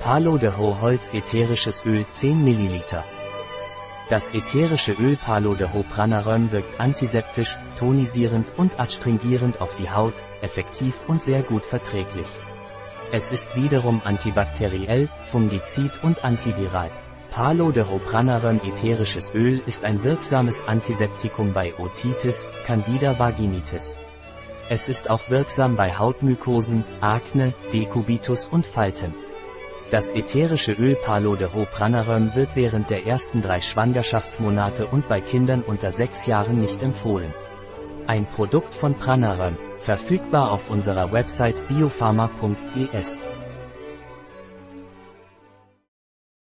[0.00, 3.04] Palo de Ho-Holz ätherisches Öl 10 ml.
[4.08, 10.14] Das ätherische Öl Palo de Ho Pranaröm wirkt antiseptisch, tonisierend und adstringierend auf die Haut,
[10.40, 12.26] effektiv und sehr gut verträglich.
[13.12, 16.90] Es ist wiederum antibakteriell, fungizid und antiviral.
[17.30, 23.98] Palo de Ho Pranaröm ätherisches Öl ist ein wirksames Antiseptikum bei Otitis, Candida vaginitis.
[24.70, 29.14] Es ist auch wirksam bei Hautmykosen, Akne, Dekubitus und Falten.
[29.90, 35.20] Das ätherische Öl Palo de Ho Pranaröm wird während der ersten drei Schwangerschaftsmonate und bei
[35.20, 37.34] Kindern unter sechs Jahren nicht empfohlen.
[38.06, 43.18] Ein Produkt von Pranaröm, verfügbar auf unserer Website biopharma.es.